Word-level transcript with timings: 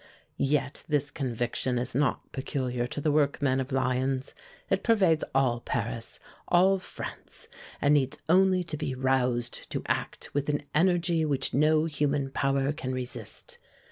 Yet 0.39 0.83
this 0.87 1.11
conviction 1.11 1.77
is 1.77 1.93
not 1.93 2.31
peculiar 2.31 2.87
to 2.87 2.99
the 2.99 3.11
workmen 3.11 3.59
of 3.59 3.71
Lyons. 3.71 4.33
It 4.67 4.81
pervades 4.81 5.23
all 5.35 5.59
Paris, 5.59 6.19
all 6.47 6.79
France, 6.79 7.47
and 7.79 7.93
needs 7.93 8.17
only 8.27 8.63
to 8.63 8.77
be 8.77 8.95
roused 8.95 9.69
to 9.69 9.83
act 9.87 10.33
with 10.33 10.49
an 10.49 10.63
energy 10.73 11.23
which 11.23 11.53
no 11.53 11.85
human 11.85 12.31
power 12.31 12.71
can 12.71 12.91
resist. 12.93 13.59